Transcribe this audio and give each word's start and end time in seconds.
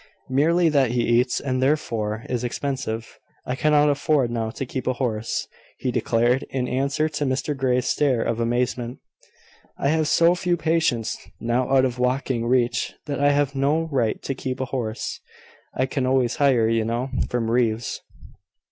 "Merely 0.31 0.67
that 0.67 0.93
he 0.93 1.03
eats, 1.21 1.39
and 1.39 1.61
therefore 1.61 2.25
is 2.27 2.43
expensive. 2.43 3.19
I 3.45 3.55
cannot 3.55 3.87
afford 3.87 4.31
now 4.31 4.49
to 4.49 4.65
keep 4.65 4.87
a 4.87 4.93
horse," 4.93 5.47
he 5.77 5.91
declared, 5.91 6.41
in 6.49 6.67
answer 6.67 7.07
to 7.09 7.23
Mr 7.23 7.55
Grey's 7.55 7.85
stare 7.85 8.23
of 8.23 8.39
amazement. 8.39 8.97
"I 9.77 9.89
have 9.89 10.07
so 10.07 10.33
few 10.33 10.57
patients 10.57 11.19
now 11.39 11.71
out 11.71 11.85
of 11.85 11.99
walking 11.99 12.47
reach, 12.47 12.95
that 13.05 13.19
I 13.19 13.29
have 13.29 13.53
no 13.53 13.89
right 13.91 14.19
to 14.23 14.33
keep 14.33 14.59
a 14.59 14.65
horse. 14.73 15.19
I 15.75 15.85
can 15.85 16.07
always 16.07 16.37
hire, 16.37 16.67
you 16.67 16.83
know, 16.83 17.11
from 17.29 17.51
Reeves." 17.51 18.01